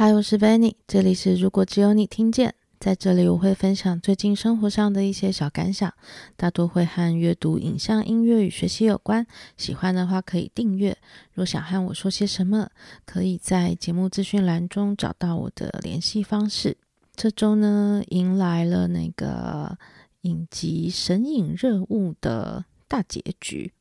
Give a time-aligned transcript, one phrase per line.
[0.00, 2.54] 嗨，我是 Benny，这里是如果只有你听见。
[2.78, 5.92] 在这里，我会分享最近生活上的一些小感想，
[6.36, 9.26] 大多会和阅读、影像、音乐与学习有关。
[9.56, 10.96] 喜欢的话可以订阅。
[11.32, 12.70] 若想和我说些什么，
[13.04, 16.76] 可以在节目资讯栏中找到我的联系方式。
[17.16, 19.76] 这周呢，迎来了那个
[20.20, 23.72] 影集《神隐任务》的大结局，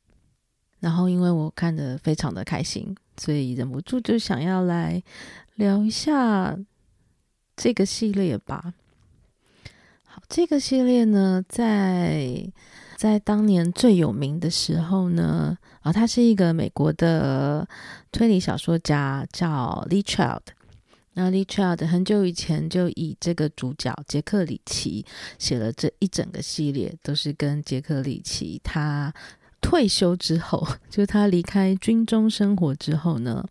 [0.79, 5.03] 然后因为我看得非常的开心，所以忍不住就想要来
[5.57, 6.55] 聊一下
[7.55, 8.75] 这个系列吧。
[10.05, 12.47] 好这个系列呢，在
[12.95, 17.67] 在当年最有名的时候呢，啊，他是一个美国的
[18.11, 20.41] 推理小说家，叫 Lee Child。
[21.13, 25.03] 那 Lee Child 很久以前就以这个主角杰克里奇
[25.39, 29.11] 写了这一整个系列，都是跟杰克里奇他
[29.61, 33.45] 退休之后， 就是他离开军中生活之后呢，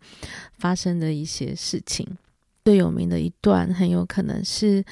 [0.57, 2.07] 发生的一些事情。
[2.65, 4.83] 最有名的一段很有可能是，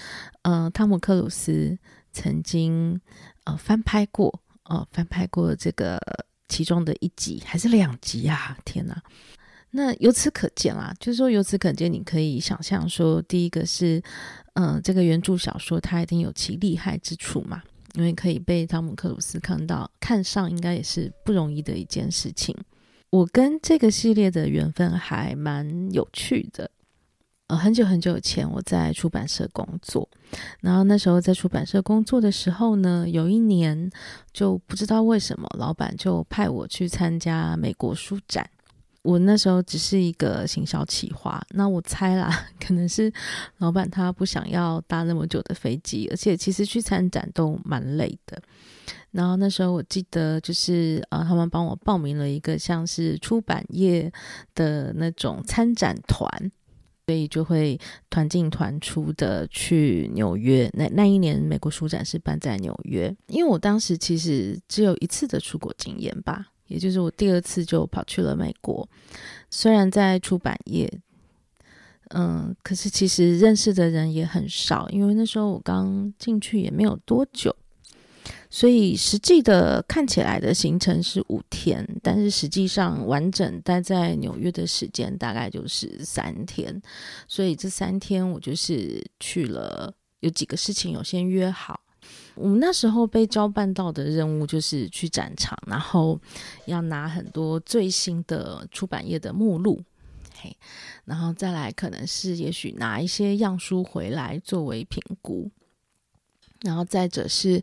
[0.44, 1.78] 呃，汤姆克鲁斯
[2.14, 2.98] 曾经
[3.44, 6.00] 呃翻拍过，呃翻拍过这个
[6.48, 8.58] 其中的一集还是两集啊？
[8.64, 9.04] 天哪！
[9.72, 14.02] 那由此可见啦，就是说由此可见，你可以想象说，第一个是，
[14.54, 17.62] 呃，这个原著小说它一定有其厉害之处嘛，
[17.96, 22.56] 因为可以被汤姆克鲁斯看到看上，应该也是不容易的一件事情。
[23.10, 26.70] 我跟这个系列的缘分还蛮有趣的。
[27.48, 30.10] 呃，很久很久以前，我在出版社工作，
[30.62, 33.90] 然后那时候在出版社工作的时候呢，有一年
[34.34, 38.50] 就不知道为什么，老板就派我去参加美国书展。
[39.06, 43.12] 我那时候只是一个行销企划，那我猜啦， 可能是
[43.60, 48.42] 老板他不想要搭那么久的飞机，而且其实去参展都蛮累的。
[49.12, 54.12] 然后那时候我记得就是呃，他们帮我报名了一个像是出版业
[54.54, 56.28] 的那种参展团。
[57.08, 60.68] 所以就会团进团出的去纽约。
[60.74, 68.88] 那那一年美国书展是办在纽约，因为我当时其实只有一次的出国经验吧，也就是我第二次就跑去了美国。
[69.50, 70.92] 虽然在出版业，
[72.10, 77.56] 嗯，可是其实认识的人也很少，因为那时候我刚进去也没有多久。
[78.50, 86.82] 所以实际的看起来的行程是五天，但是实际上完整待在纽约的时间大概就是三天。
[87.28, 91.80] 所以这三天我就是去了，有几个事情有先约好。
[92.36, 96.20] 我们那时候被交办到的任务就是去展场，然后
[96.66, 99.82] 要拿很多最新的出版业的目录，
[100.40, 100.56] 嘿，
[101.06, 105.50] 然后再来可能是也许拿一些样书回来作为评估，
[106.62, 107.62] 然后再者是。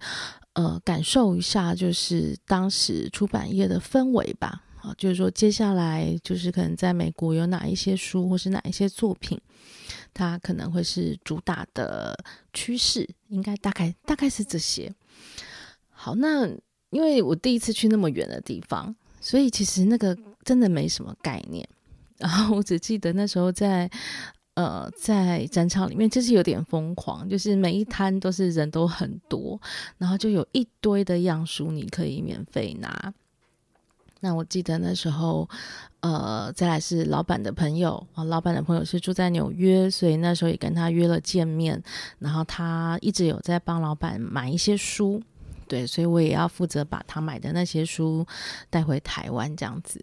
[0.54, 4.62] 呃，感受一下就是当时出版业的氛围吧。
[4.82, 9.40] 啊，就是说接下来就是可能在美国有哪一些书或是哪一些作品，
[10.12, 12.16] 它可能会是主打的
[12.52, 14.92] 趋势，应该大概大概是这些。
[15.88, 16.46] 好，那
[16.90, 21.66] 因为我第一次去那么远的地方，所以其实那个真的没什么概念。
[22.18, 23.90] 然后我只记得那时候在。
[24.54, 29.58] 呃，在展场里面就是有点疯狂，就是每一摊都是人都很多，
[29.96, 33.14] 然后就有一堆的样书你可以免费拿。
[34.24, 35.48] 那我记得那时候，
[35.98, 41.82] 呃，再来是老板的朋友啊，老板的朋友是住在纽约，所以那时候也跟他约了见面，
[42.20, 45.20] 然后他一直有在帮老板买一些书，
[45.66, 48.24] 对，所以我也要负责把他买的那些书
[48.70, 50.00] 带回台湾这样子。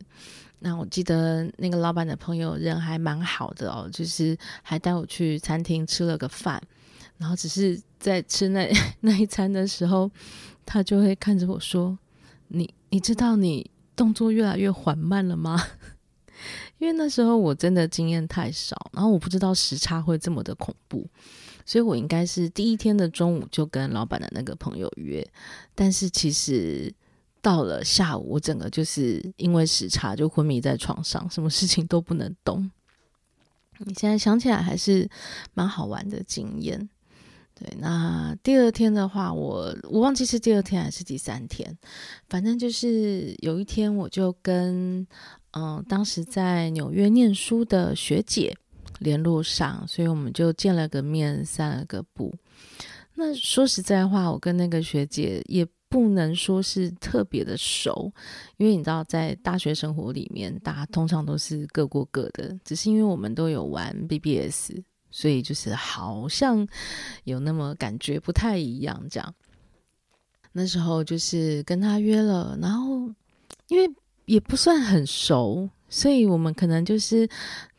[0.59, 6.61] 那我记得那个老板的朋友人还蛮好的哦，就是还带我去餐厅吃了个饭，
[7.17, 8.69] 然后只是在吃那
[8.99, 10.11] 那一餐的时候，
[10.65, 11.97] 他就会看着我说
[12.49, 15.61] ：“你你知道你动作越来越缓慢了吗？”
[16.79, 21.05] 因为那时候我真的经验太少，然后我不知道时差会这么的恐怖，
[21.65, 25.29] 所以我应该是第一天的中午就跟老板的那个朋友约，
[25.75, 26.93] 但是其实。
[27.41, 32.69] 到了下午，我整个就是因为时差就昏迷在床上，什么事情都不能动。
[33.77, 35.09] 你现在想起来还是
[35.53, 36.89] 蛮好玩的经验。
[37.59, 41.77] 对，那第二天的话，我我忘记是第二天还是第三天，
[42.29, 45.05] 反正就是有一天我就跟
[45.51, 48.55] 嗯、当时在纽约念书的学姐
[48.99, 52.33] 联络上，所以我们就见了个面，散了个步。
[53.15, 55.67] 那说实在话，我跟那个学姐也。
[55.91, 58.13] 不能说是特别的熟，
[58.57, 62.55] 因为你知道，在大学生活里面，大家通常都是各过各的。
[62.63, 64.73] 只是因为我们都有玩 BBS，
[65.11, 66.67] 所以就是好像
[67.23, 69.01] 有那么感觉不太一样。
[69.09, 69.33] 这样，
[70.53, 73.09] 那时候就是跟他约了，然后
[73.67, 73.89] 因为
[74.25, 77.27] 也不算很熟，所以我们可能就是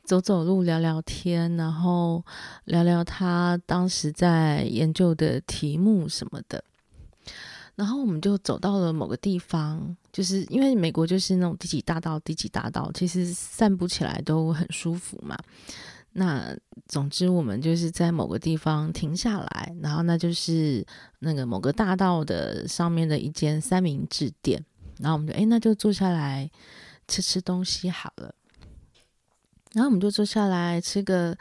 [0.05, 2.25] 走走路、聊聊天，然后
[2.65, 6.63] 聊聊他当时在研究的题目什么的。
[7.77, 15.35] 然后我们就走到了某个地方，就是因为美国就是那种低级大道，低级大道其实散步起来都很舒服嘛。
[16.13, 16.57] 那
[16.89, 20.85] 总之，我们就是在某个地方停下来，然后那就是
[21.21, 24.65] 那个某个大道的上面的一间三明治店。
[24.99, 26.51] 然后我们就哎，那就坐下来
[27.09, 28.35] 吃吃东西好了。
[29.73, 31.37] 然后我们就坐下来吃个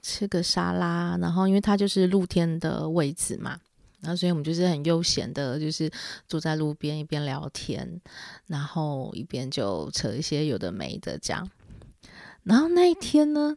[0.00, 3.58] 吃个沙拉，然后因为它就是露天的位置嘛。
[4.00, 5.90] 然后，所以我们就是很悠闲的，就是
[6.26, 8.00] 坐在路边一边聊天，
[8.46, 11.48] 然后一边就扯一些有的没的这样。
[12.42, 13.56] 然后那一天呢，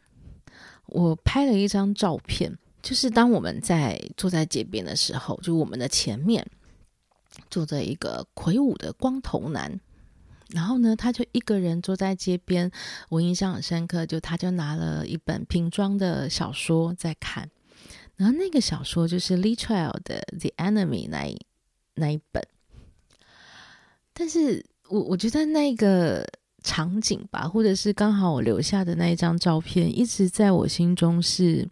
[0.87, 6.45] 我拍了一张照片，就是当我们在坐在街边的时候，就我们的前面
[7.49, 9.79] 坐着一个魁梧的光头男，
[10.49, 12.71] 然后呢，他就一个人坐在街边，
[13.09, 17.49] 我印象很深刻，就他就拿了一本平装的小说在看。
[18.15, 21.37] 然后那个小说就是 Lee Child 的《The Enemy》那一
[21.95, 22.41] 那一本，
[24.13, 26.25] 但是我我觉得那个
[26.65, 31.69] 场景吧，或者是刚好我留下的那一张照片，一直在我心中是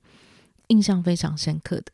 [0.67, 1.85] 印象非常深刻的。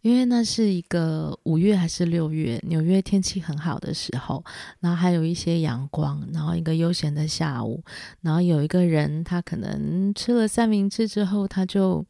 [0.00, 4.42] 因为那是一个五月还是六月，纽约天气很好的时候，
[4.80, 7.84] 然后还有一些阳光，然后一个悠闲的下午，
[8.22, 12.04] 然后有一个人他可能吃了三明治之后，他就。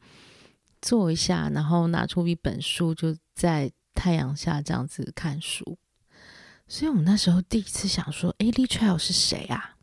[0.82, 5.76] 坐一下，然后拿出一本书，就在太阳下这样子看书。
[6.68, 9.75] 所以，我们那时候第一次想说：“诶，Lee Child 是谁啊？”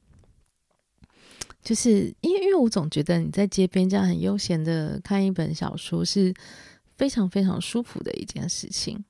[1.63, 6.33] 就是因为，因为我总觉得你在街边这样很悠闲的看一本小说，是
[6.97, 9.03] 非常非常舒服的一件事情。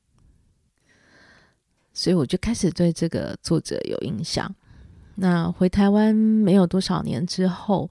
[1.94, 4.53] 所以，我就开始对这个作者有印象。
[5.15, 7.89] 那回台湾没有多少年之后。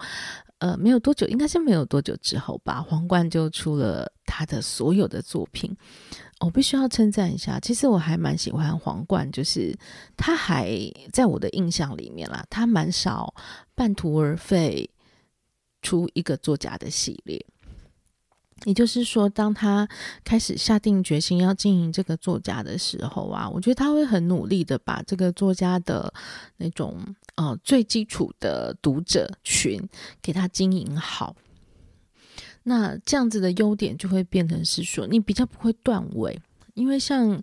[0.59, 5.77] 呃，没有多久，应该是没有多久之后吧，皇冠就出了他的所有的作品。
[6.39, 9.77] 我必须要称赞一下，其实我还蛮喜欢皇冠，就是
[10.17, 10.71] 他还
[11.13, 13.35] 在我的印象里面啦，他蛮少
[13.83, 14.89] 半途而废
[15.83, 17.45] 出一个作家的系列。
[18.65, 19.89] 也就是说，当他
[20.23, 26.15] 开始下定决心要经营这个作家的时候啊，我觉得他会很努力的把这个作家的
[26.59, 26.97] 那种
[27.35, 29.83] 呃最基础的读者群
[30.23, 31.35] 给他经营好。
[32.63, 36.41] 那这样子的优点就会变成是说，你比较不会断尾，
[36.75, 37.43] 因为像。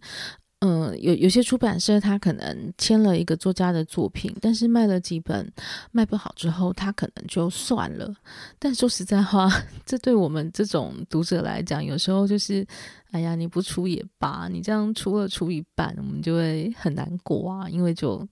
[0.61, 5.49] 嗯，有有些出版社他可能签了一个作家的作品，但是卖了几本
[5.93, 8.13] 卖不好之后，他可能就算了。
[8.59, 9.49] 但说实在话，
[9.85, 12.67] 这对我们这种读者来讲，有时候就是，
[13.11, 18.27] 哎呀，你不出也罢，你这样出了出一半，我们就会很难过啊，因为就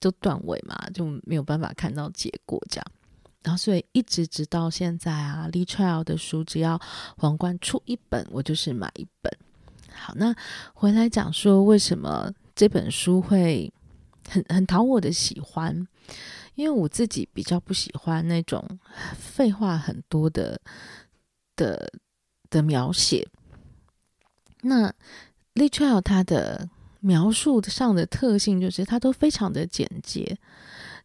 [0.00, 2.86] 就断尾嘛，就没有办法看到结果这样。
[3.44, 6.80] 然后所以一直直到现在啊，Lee Child 的书只要
[7.16, 9.32] 皇冠出一本，我就是买一本。
[9.92, 10.34] 好，那
[10.72, 13.72] 回来讲说，为什么这本书会
[14.28, 15.86] 很很讨我的喜欢？
[16.54, 18.62] 因为我自己比较不喜欢那种
[19.14, 20.60] 废话很多的
[21.56, 21.90] 的
[22.50, 23.26] 的描写。
[24.62, 24.92] 那
[25.54, 26.68] leech 他的
[27.00, 30.36] 描述上的特性就是，他都非常的简洁。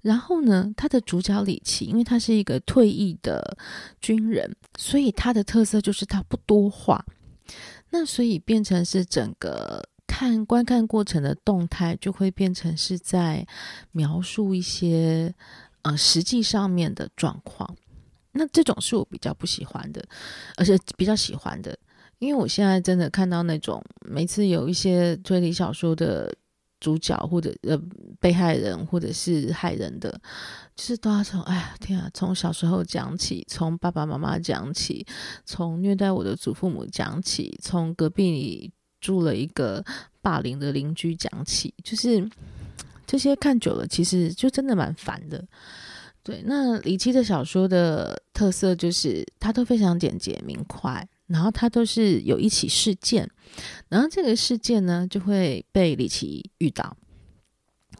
[0.01, 3.57] 然后呢，他的主角李奇，因为他是一个退役的
[4.01, 7.03] 军人，所以他的特色就是他不多话。
[7.97, 13.47] 那所以变成是整个看观看过程的动态，就会变成是在
[13.93, 15.33] 描述一些
[15.83, 17.73] 呃实际上面的状况。
[18.33, 20.05] 那这种是我比较不喜欢的，
[20.57, 21.77] 而且比较喜欢的，
[22.19, 26.35] 因为我现在真的看到那种每次有一些推理小说的。
[26.85, 27.75] 主角或者呃
[28.19, 30.11] 被害人或者是害人的，
[30.75, 35.03] 就是都要从哎呀天啊，从小时候讲起，从爸爸妈妈讲起，
[35.45, 39.83] 从虐待我的祖父母讲起，从隔壁里住了一个
[40.21, 42.29] 霸凌的邻居讲起，就是
[43.07, 45.43] 这些看久了，其实就真的蛮烦的。
[46.21, 51.07] 对，那李七的小说的特色就是它都非常简洁明快。
[51.27, 53.29] 然后他都是有一起事件，
[53.89, 56.95] 然后这个事件呢就会被李奇遇到，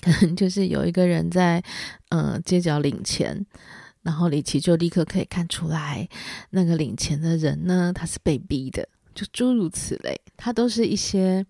[0.02, 1.64] 可能就是有一个人在
[2.10, 3.46] 呃街角领钱，
[4.04, 6.08] 然后李奇就立刻可以看出来
[6.52, 11.46] 那个领钱的人呢他是被逼的，就诸如此类，他都是一些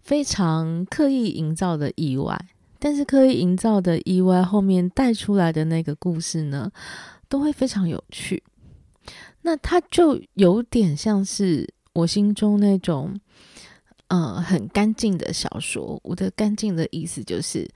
[0.00, 2.38] 非常刻意营造的意外，
[2.78, 6.70] 但是刻意营造的意外后面带出来的那个故事呢
[7.28, 8.42] 都会非常有趣。
[9.46, 13.16] 那他就有点像是我心中那种，
[14.08, 16.00] 呃，很干净的小说。
[16.02, 17.70] 我的干净的意思就是，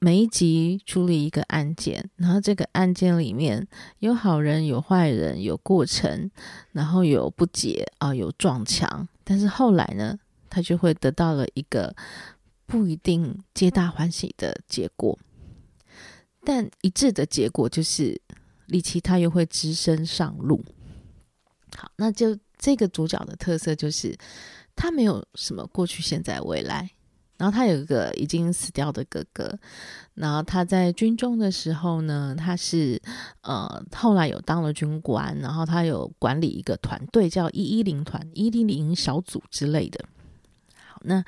[0.00, 3.66] 每一集处理一个案件，然后这个案件里面
[4.00, 6.30] 有好人有坏人，有过程，
[6.72, 10.18] 然后有不解啊，有撞墙，但是后来呢，
[10.50, 11.96] 他就会得到了一个
[12.66, 15.18] 不一定皆大欢喜的结果，
[16.44, 18.20] 但一致的结果就是
[18.66, 20.62] 李奇他又会只身上路。
[21.76, 24.16] 好，那就这个主角的特色就是
[24.74, 26.90] 他没有什么过去、现在、未来。
[27.36, 29.56] 然后他有一个已经死掉的哥哥，
[30.14, 33.00] 然后他在军中的时候呢，他是
[33.42, 40.04] 呃后来有当了军官，然后他有管理一个团队叫一一零团、一零零小组之类的。
[41.04, 41.24] 那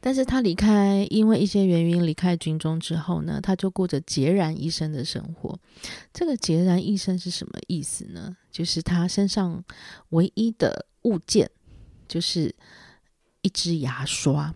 [0.00, 5.58] 但是他离开，因为一些原因离开军中之后呢，他就过着孑然一身的生活。
[6.12, 8.36] 这个孑然一身是什么意思呢？
[8.50, 9.64] 就是他身上
[10.10, 11.50] 唯一的物件
[12.06, 12.54] 就是
[13.40, 14.54] 一支牙刷。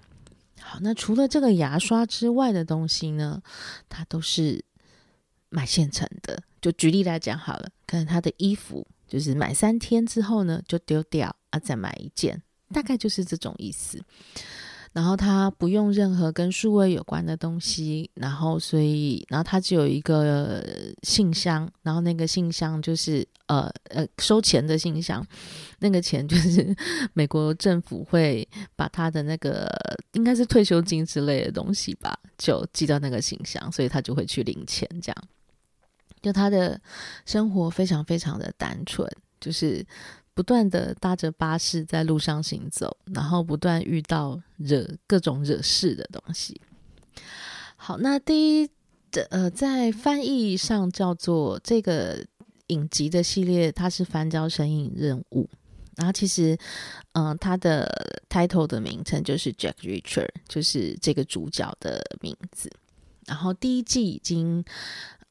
[0.61, 3.41] 好，那除了这个牙刷之外的东西呢，
[3.89, 4.65] 它都是
[5.49, 6.43] 买现成的。
[6.61, 12.43] 就举例来讲好了，可能他的衣服就是买三天之后呢就丢掉啊，再买一件，
[12.73, 14.01] 大概就是这种意思。
[14.93, 20.65] 然后他不用任何跟数位有关的东西，然后所以，然后他只有一个
[21.03, 25.23] 信箱，然后那个信箱就是呃呃收钱的信箱，
[25.81, 26.75] 那个钱就是
[27.13, 29.71] 美国政府会把他的那个
[30.13, 35.25] 应该是退休金之类的东西吧，就寄到那个信箱，所以他就会去领钱，这样，
[36.23, 36.81] 就他的
[37.27, 39.07] 生活非常非常的单纯，
[39.39, 39.85] 就是。
[40.37, 46.61] 不断的搭着巴士在路上行走，然后不断遇到惹各种惹事的东西。
[47.75, 48.69] 好，那第一
[49.11, 52.23] 的呃，在翻译上叫做这个
[52.67, 55.45] 影集的系列，它是翻叫《神隐任务》，
[55.97, 56.55] 然后其实
[57.13, 62.71] 嗯、呃，它的 title 的名称就是 Jack Reacher，就是这个主角的名字。
[63.25, 64.63] 然后第一季已经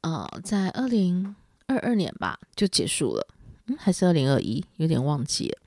[0.01, 1.35] 呃在二零
[1.67, 3.27] 二二年吧就结束了。
[3.67, 5.57] 嗯，还是二零二一，有点忘记了。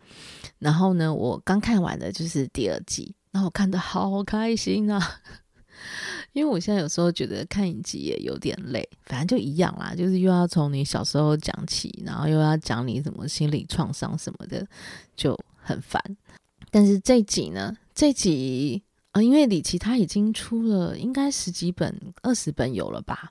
[0.58, 5.20] 然后呢，我刚看完的就是第二季，然后我看得好开心啊！
[6.32, 14.66] 因为我现在有时候觉得看影集也有点累，反正就一样啦，就是又要从你小时候讲起，然后又要讲你什么心理创伤什么的，
[15.16, 16.02] 就很烦。
[16.70, 23.30] 但是这集呢，这集啊，因为李奇他已经出了应该十几本、二十本有了吧。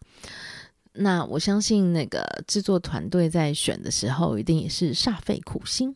[0.99, 5.95] 那我相信那个制作团队在选的时候，一定也是煞费苦心，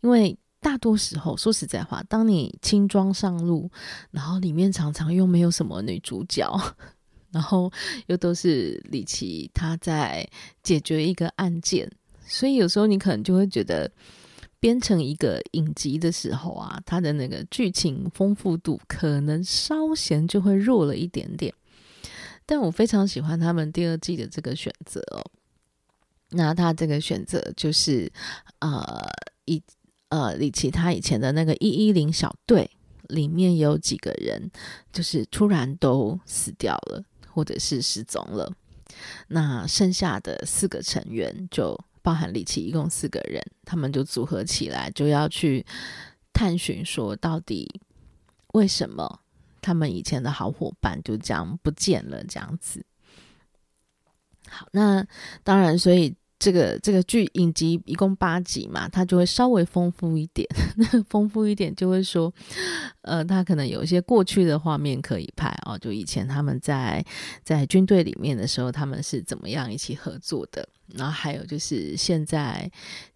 [0.00, 3.70] 因为大多时候说实在话，当你轻装上路，
[4.10, 6.48] 然后里面常常又没有什么女主角，
[7.32, 7.72] 然后
[8.06, 10.28] 又都是李奇他在
[10.62, 11.90] 解决一个案件，
[12.24, 13.90] 所以有时候你可能就会觉得
[14.58, 21.52] 编成一个影集的时候啊，它的那个剧情丰富度可能稍嫌就会弱了一点点。
[22.50, 25.22] 但我非常喜欢他们第二季的这个选择哦。
[26.30, 28.10] 那他这个选择就是，
[28.58, 29.08] 呃，
[29.44, 29.62] 以
[30.08, 32.68] 呃李奇他以前的那个一一零小队
[33.02, 34.50] 里面有几个人，
[34.92, 38.52] 就是突然都死掉了，或者是失踪了。
[39.28, 45.64] 那剩下的四个成员，就包含李奇，一共四个人，他们就组合起来，就要去
[46.32, 47.80] 探寻说到底
[48.54, 49.20] 为什么。
[49.60, 52.84] 他们以前的好伙伴就这样不见了，这样子。
[54.48, 55.06] 好，那
[55.44, 60.48] 当然，所以这个这个剧影集一共八集嘛，它就会稍微丰富一点。
[60.76, 62.32] 那 丰富一点就会说，
[63.02, 67.04] 呃，他可能有一些过去的画面可以拍哦，就以前他们在
[67.44, 70.68] 在军队里面的时候，他们是怎么样一起合作的。
[70.88, 72.68] 然后还有就是现在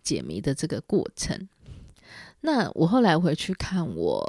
[0.03, 1.49] 解谜的这个过程。
[2.43, 4.25] 那我后来回去看我。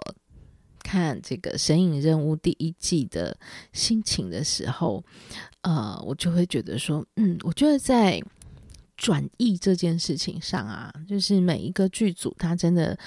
[0.95, 3.37] 看这个《神隐任务》第一季的
[3.73, 5.03] 心情的时候，
[5.59, 8.21] 呃，我就会觉得说，嗯，我觉得在
[8.95, 12.97] 转译这件事情上啊，就是每一个剧组他真的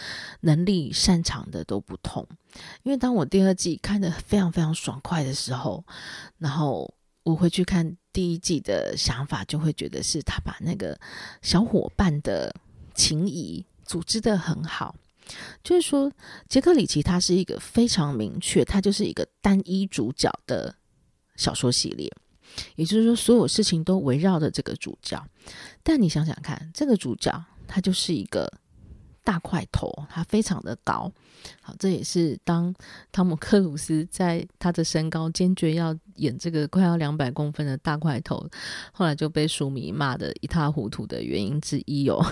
[0.43, 2.27] 能力擅长的都不同。
[2.83, 5.83] 因为当我第二季看得非常非常爽快的时候，
[6.37, 6.93] 然后
[7.23, 11.01] 我会去看第一季的想法，就会觉得是他把那个
[11.41, 12.55] 小伙伴的
[12.95, 14.95] 情谊组织的很好。
[15.63, 16.11] 就是说，
[16.49, 20.75] 杰克里奇他是一个非常明确，他就是一个单一主角的
[21.37, 22.11] 小说系列，
[22.77, 25.23] 也就是说，所有事情都围绕着这个主角。
[25.83, 28.53] 但你想想看，这个主角他就是一个
[29.23, 31.13] 大块头，他非常的高。
[31.61, 32.75] 好，这也是当
[33.13, 38.45] 汤姆克鲁斯在他的身高坚决要演这个快要两百公分的大块头，
[38.93, 42.25] 后来就被书迷骂得一塌糊涂的原因之一哦。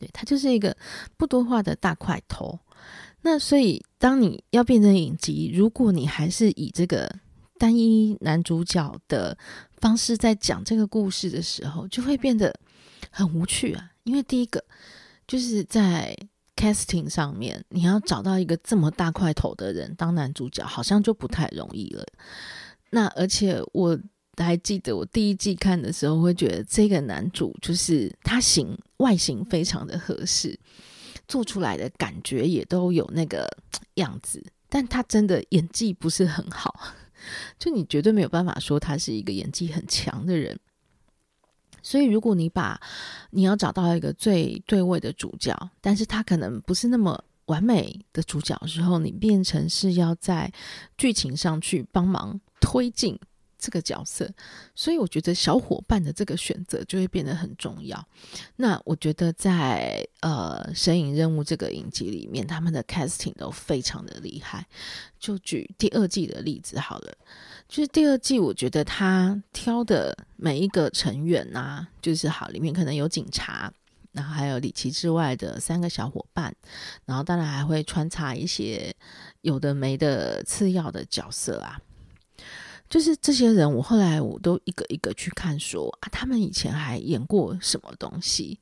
[0.00, 0.74] 对，他就是一个
[1.18, 2.58] 不多话的大块头。
[3.20, 7.14] 那所以，当你要变成影集，如果你还是以这个
[7.58, 9.36] 单一男主角的
[9.76, 12.58] 方式在讲这个故事的时候，就会变得
[13.10, 13.90] 很无趣啊。
[14.04, 14.64] 因为第一个
[15.28, 16.16] 就是在
[16.56, 22.02] casting 上面，你要找到一个这么大块头的人当男主角，好像就不太容易了。
[22.88, 24.00] 那而且我
[24.44, 30.58] 还记得我第一季看的时候，会觉得这个男主就是他型外形非常的合适，
[31.28, 33.48] 做出来的感觉也都有那个
[33.94, 36.74] 样子，但他真的演技不是很好。
[37.58, 40.58] 就你绝对没有办法说他是一个演技很强的人，
[41.82, 42.80] 所以如果你把
[43.30, 50.50] 你要找到一个最对位的主角，但是他可能不是那么完美的主角的时候，你变成是要在
[50.96, 53.18] 剧情上去帮忙推进。
[53.60, 54.28] 这个角色，
[54.74, 58.04] 所以我觉得小伙伴的这个选择就会变得很重要。
[58.56, 64.66] 那我觉得在呃《神隐任务》这个影集里面，他们的 casting 都非常的厉害。
[65.18, 67.12] 就举第二季的例子好了，
[67.68, 73.70] 就是第二季，我觉得他挑的每一个成员啊，就是好，里面可能有警察，
[74.12, 76.54] 然后还有里奇之外的三个小伙伴，
[77.04, 78.94] 然后当然还会穿插一些
[79.42, 81.78] 有的没的次要的角色啊。
[82.90, 88.58] 就是这些人，我后来我都一个一个去看说，啊，他们以前还演过什么东西？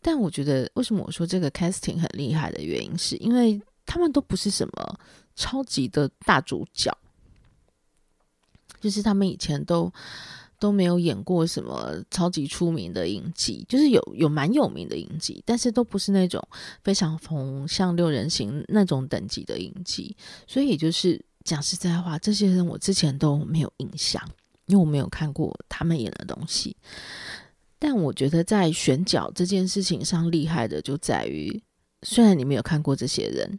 [0.00, 5.00] 但我觉得，为什么我说这个 casting 很厉害的原因，是因为他们都不是什么
[5.34, 6.96] 超级的大主角，
[8.80, 9.92] 就是他们以前都
[10.60, 16.40] 都没有演过什么超级出名的影集，就是有有蛮有名的影集，但是都不是那种
[16.84, 21.20] 非常红像六人行那种等级的影集，所以就是。
[21.44, 24.22] 讲实在话，这些人我之前都没有印象，
[24.66, 26.76] 因为我没有看过他们演的东西。
[27.78, 31.60] 但我觉得在选角这件事情上厉害的就在于，
[32.02, 33.58] 虽然你没有看过这些人，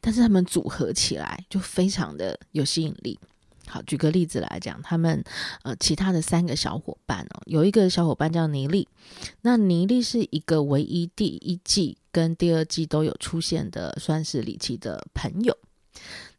[0.00, 3.18] 但是他们组合起来就非常的有吸引力。
[3.66, 5.24] 好，举个例子来讲，他们
[5.62, 8.86] 呃其他的三个小伙伴哦，有一个小伙伴叫妮莉，
[9.40, 15.56] 那妮莉是一个唯一第一季跟第二季都有出现的，算是李奇的朋友。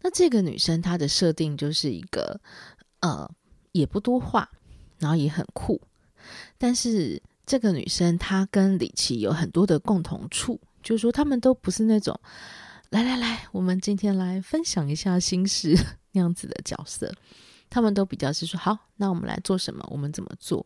[0.05, 2.39] 那这个女生她的设定就是一个，
[2.99, 3.27] 呃，
[3.71, 4.47] 也不多话，
[4.99, 5.81] 然后也很酷。
[6.59, 12.19] 但是这个女生她跟李奇有很多的共同处，就是说他们都不是那种
[12.91, 15.75] 来来来，我们今天来分享一下心事
[16.11, 17.11] 那样子的角色。
[17.67, 20.63] 他们都比较是说好，那我们来做什么，我们怎么做。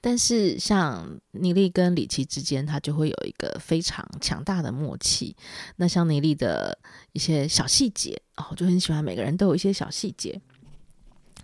[0.00, 5.36] 但是像妮莉跟李奇之间，他就会有一个非常强大的默契。
[5.76, 6.76] 那像妮莉的
[7.12, 10.40] 一些小细节我就很喜欢，每个人都有一些小细节。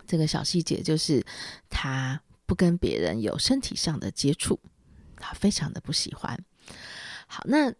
[0.07, 1.25] 这个小细节就是
[1.69, 4.59] 他不跟别人有身体上的接触，
[5.17, 6.37] 他非常的不喜欢。
[7.27, 7.73] 好，那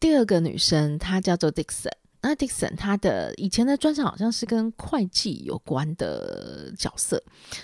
[0.00, 1.99] 第二个女生她叫做 Dixon。
[2.22, 7.22] 那 Dixon 他的以前的专长好像是跟会计有关的角色。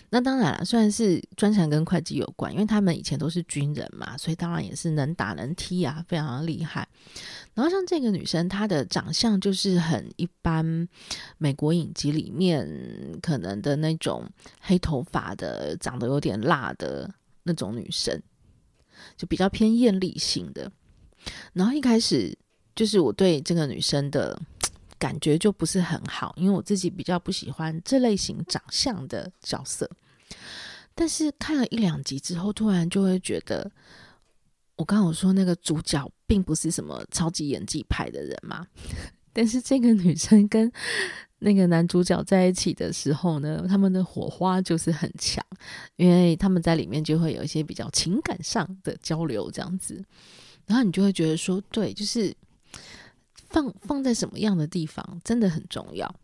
[0.08, 6.88] 那当然了，虽然是专长跟会计有关，因为他们以前都是军人嘛，所以当然也是能打能踢啊，非常厉害。
[7.52, 10.88] 然后像这个女生，她的长相就是很一般，
[11.36, 12.66] 美国影集里面
[13.20, 14.26] 可能的那种
[14.60, 18.22] 黑头发的，长得有点辣的那种女生，
[19.18, 20.72] 就比较偏艳丽型的。
[21.52, 22.38] 然后一开始。
[22.76, 24.38] 就是我对这个女生的
[24.98, 29.90] 感觉就不是很好，因为我自己比较不喜欢这类型长相的角色。
[30.94, 33.70] 但是看了一两集之后，突然就会觉得，
[34.76, 38.66] 我刚刚我说那个主角并不是什么超级演技派的人嘛。
[39.32, 40.70] 但是这个女生跟
[41.40, 45.44] 那个男主角在一起的时候呢，他们的火花就是很强，
[45.96, 50.02] 因为他们在里面就会有一些比较情感上的交流，这样子，
[50.66, 52.34] 然后你就会觉得说，对，就是。
[53.48, 56.14] 放放在什么样的地方真的很重要。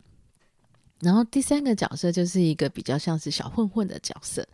[1.01, 4.47] 然后第三个角色就是一个比较像是小混混的角色。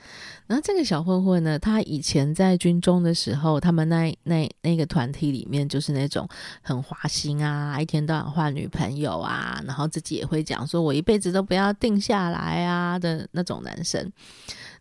[0.47, 6.27] 然后这个小混混呢，他以前在军中的时候，他们那那那个团体里面就是那种
[6.63, 14.11] 很花心啊，一天到晚换女朋友啊，然后自己也会讲说我一辈子都不要定下来啊的那种男生。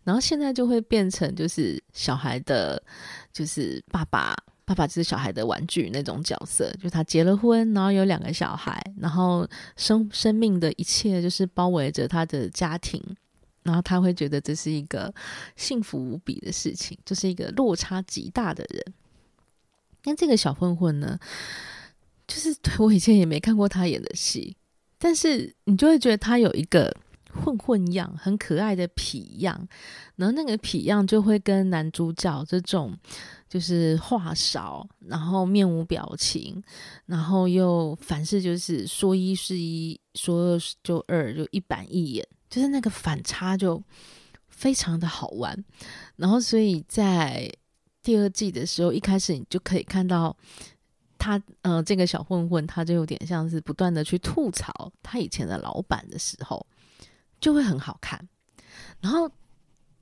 [0.04, 2.82] 然后现在就会变成就是小孩的，
[3.30, 4.34] 就是爸爸。
[4.68, 13.02] 爸爸就是小孩的玩具那种角色，就他结了婚，然后有两个小孩，然后生生命的一切就是包围着他的家庭，
[13.62, 15.10] 然后他会觉得这是一个
[15.56, 18.84] 幸福无比的事情，就是一个落差极大的人。
[20.04, 21.18] 那这个小混混呢，
[22.26, 24.54] 就是对我以前也没看过他演的戏，
[24.98, 26.94] 但是你就会觉得他有一个
[27.32, 29.66] 混混样，很可爱的痞样，
[30.16, 32.94] 然后那个痞样就会跟男主角这种。
[33.48, 36.62] 就是话少，然后面无表情，
[37.06, 43.82] 然后又凡事就是说一是一，说二就二，就一板一眼就是那个反差就
[44.48, 45.64] 非常的好玩。
[46.16, 47.50] 然后，所以在
[48.02, 50.36] 第二季的时候，一开始你就可以看到
[51.16, 56.66] 他，呃，这个小混混，他就有点像是不断的去吐槽他以前的老板的时候，
[57.40, 58.28] 就会很好看。
[59.00, 59.30] 然后。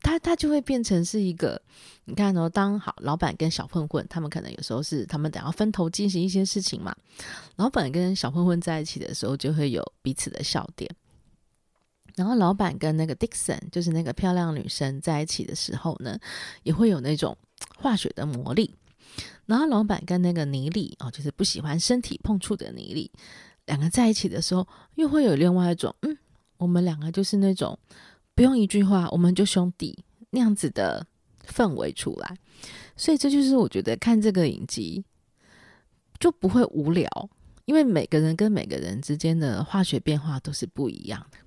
[0.07, 1.61] 他他就会变成是一个，
[2.05, 6.95] 你看哦，当好老板跟小混混，他们可能有时候是他们等要分头进行一些事情嘛。
[7.57, 10.88] 老板跟小混混在一起的时候，就会有彼此的笑点。
[12.14, 16.16] 然后老板跟那个 Dixon，就是那个漂亮女生在一起的时候呢，
[16.62, 17.37] 也会有那种
[17.77, 18.73] 化学的魔力。
[19.45, 23.11] 然后老板跟那个妮丽哦，就是不喜欢身体碰触的妮丽，
[23.64, 26.16] 两个在一起的时候，又会有另外一种，嗯，
[26.59, 27.77] 我们两个就是那种。
[28.37, 29.99] 不用一句话，我们就兄弟
[30.31, 31.05] 那样子的
[31.49, 32.37] 氛围出来，
[32.94, 35.03] 所以这就是我觉得看这个影集
[36.20, 37.09] 就不会无聊，
[37.64, 41.38] 因为每个人跟每个人之间的化学变化都是不一样的。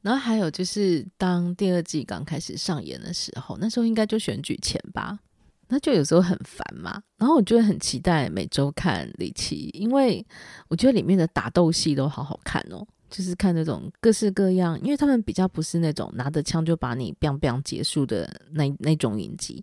[0.00, 5.16] 然后还有就是，当第二季刚开始上演的时候，那时候应该就选举前吧，
[5.68, 7.00] 那就有时候很烦嘛。
[7.16, 10.26] 然后我就会很期待每周看李奇，因为
[10.66, 12.84] 我觉得里面的打斗戏都好好看哦。
[13.12, 19.62] 就是看那种各式各样，因为他们比较不是那种拿着枪就把你 biang bang” 结束的那那种影集，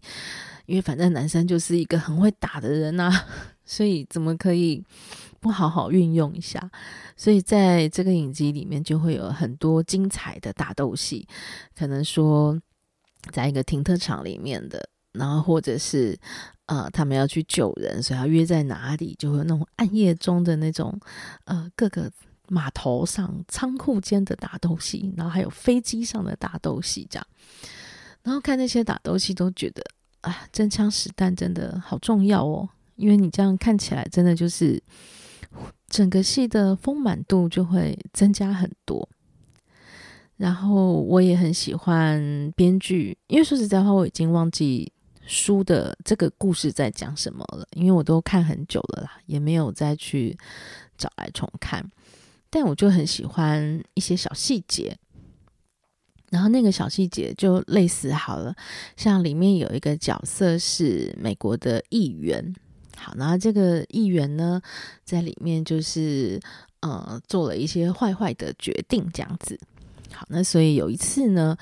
[0.68, 3.12] 因为反正男生就是一个很会打的人呐，
[3.66, 4.84] 所以怎么可以
[5.40, 6.70] 不好好运用一下？
[7.18, 11.28] 所以在这个影集里面就会有很多精彩的打斗戏，
[11.76, 12.56] 可能说
[13.32, 16.16] 在一个停车场里面的，然后或者是
[16.68, 20.96] 呃他们要去救人，所以要约在哪里，就会有那种暗夜中的那种
[21.46, 22.12] 呃各个。
[22.50, 27.28] 码头上、仓库间的打斗戏，然后还有飞机上的打斗戏，这样，
[28.24, 29.84] 然后看那些打斗戏都觉得
[30.22, 34.82] 啊，真枪实弹真的好重要哦，因为你这样看起来真的就是
[35.88, 39.08] 整个戏的丰满度就会增加很多。
[40.38, 44.90] 然后我也很喜欢编剧，因为说实在话，我已经忘记
[45.26, 50.38] 书的这个故事在讲什么了，因为我都看很久了啦，也没有再去
[50.98, 51.86] 找来重看。
[52.50, 54.98] 但我就很喜欢一些小细节，
[56.32, 58.56] 然后那个小细节就类似好了，
[58.98, 62.56] 像里面有一个角色是美国的议员，
[62.98, 64.62] 好，然后这个议员呢，
[65.04, 66.40] 在里面就是
[66.82, 69.60] 呃做了一些坏坏的决定，这样子，
[70.12, 71.56] 好，那所以有一次呢，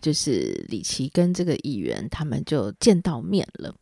[0.00, 3.74] 就是李奇跟这个议员他们就见到面了。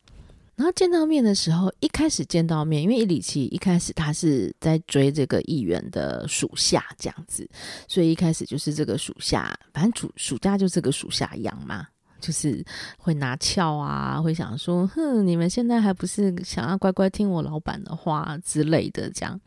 [0.60, 7.48] 然后见到面的时候，一开始见到面，因为李奇一开始他是在追这个议员的属下这样子，
[7.88, 11.86] 所以一开始就是这个属下，反正主属下就是个属下养嘛，
[12.20, 12.62] 就是
[12.98, 19.40] 会拿翘啊，会想说，哼，你们现在还不是想要乖乖听我老板的话之类的这样。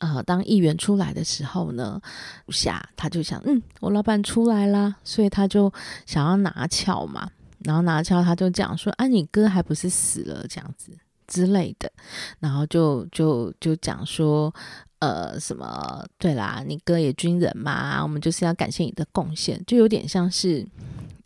[0.00, 1.98] 呃，当议员出来的时候呢，
[2.44, 5.72] 属下他就想，嗯，我老板出来啦，所以他就
[6.04, 7.30] 想要拿翘嘛。
[7.64, 10.92] 然后拿枪，他就讲说：“啊，你哥还不是死了这样子
[11.26, 11.90] 之类的。”
[12.38, 14.54] 然后就就就讲说
[15.00, 16.04] ：“呃，什么？
[16.18, 20.66] 对啦，你哥也军人嘛，我们就是要感谢你的贡献，就有点像是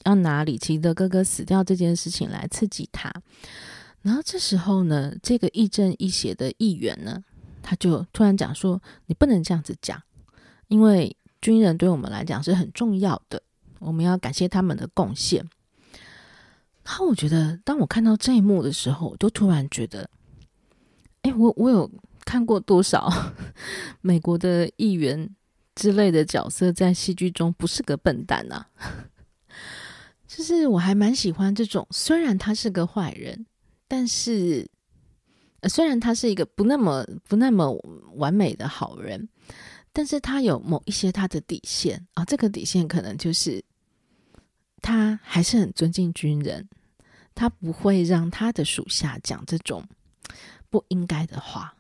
[0.05, 3.13] 要拿李奇的哥哥死掉这件事情来刺激他。”
[4.03, 7.21] 然后这时候呢，这个亦正亦邪的议员呢，
[7.63, 10.01] 他就突然讲说：“你不能这样子讲，
[10.69, 13.43] 因为军人对我们来讲是很重要的，
[13.81, 15.45] 我们要感谢他们的贡献。”
[16.89, 20.09] 然后我觉得，当我看到这一幕的时候，我就突然觉得，
[21.21, 21.89] 哎，我我有
[22.25, 23.13] 看过多少
[24.01, 25.29] 美国的议员
[25.75, 28.67] 之类的角色在戏剧中不是个笨蛋啊？
[30.27, 33.45] 就是我还蛮喜欢这种，虽然他是个坏人，
[33.87, 34.67] 但是，
[35.69, 37.71] 虽然他是一个不那么不那么
[38.15, 39.29] 完美的好人，
[39.93, 43.63] 但是他有某一些他的底线啊，这个底线可能就是
[44.81, 46.67] 他还是很尊敬军人。
[47.39, 49.85] 他不会让他的属下讲这种
[50.69, 51.73] 不应该的话，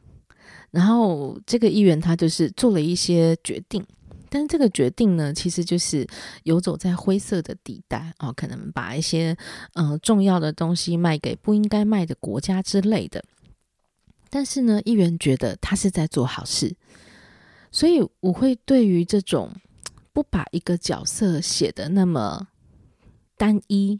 [0.71, 3.85] 然后这个议员他就是做了一些决定，
[4.29, 6.07] 但是这个决定呢，其实就是
[6.44, 9.37] 游走在灰色的地带哦，可能把一些
[9.75, 13.25] 呃重要的东西卖给不应该卖的国家之类的。
[14.31, 16.77] 但是呢，议员觉得他是在做好事，
[17.73, 19.51] 所以我会对于这种
[20.12, 22.47] 不把一个角色写的那么
[23.37, 23.99] 单一。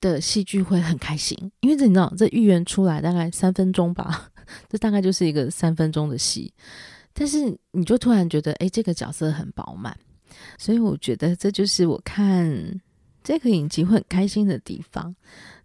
[0.00, 4.30] 的戏剧会很开心，因为这你知道，这预言出来大概三分钟吧，
[4.68, 6.52] 这大概就是一个三分钟的戏，
[7.12, 9.96] 但是你就突然觉得，哎，这个角色很饱满，
[10.58, 12.80] 所以我觉得这就是我看
[13.24, 15.14] 这个影集会很开心的地方，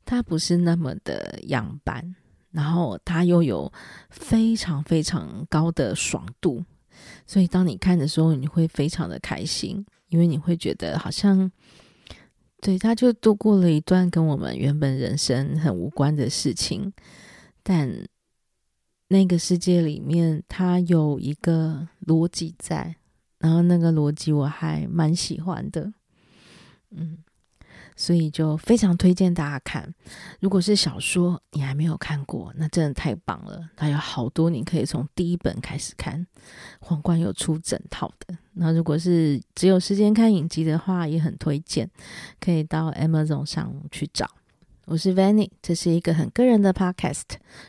[0.04, 2.16] 它不是那么的样板，
[2.52, 3.72] 然后它又有
[4.10, 6.64] 非常非常高的爽度，
[7.26, 11.50] 所以当你看的时候，你会非常的开心，因为你会觉得好像，
[12.64, 16.94] 对，他就度过了一段跟我们原本人生很无关的事情，
[17.62, 18.08] 但
[19.10, 22.96] 那个世界里面，他有一个逻辑在，
[23.38, 25.92] 然后那个逻辑我还蛮喜欢的，
[26.92, 27.18] 嗯。
[27.96, 29.94] 所以就非常推荐大家看。
[30.40, 33.70] 如果是小说，你还没有看过，那真的太棒了。
[33.76, 36.26] 它有好多你可以从第一本开始看，
[36.80, 38.38] 皇冠有出整套的。
[38.54, 41.90] 那如果是只有时间看影集的话，也很推荐，
[42.40, 44.30] 可以到 Amazon 上去找。
[44.86, 47.24] 我是 Vanny，这是一个很个人的 Podcast。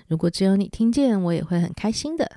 [0.08, 2.28] 如果只有你听见，我也会很开心的。